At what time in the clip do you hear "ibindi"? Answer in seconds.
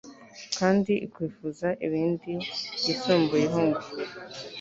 1.85-2.33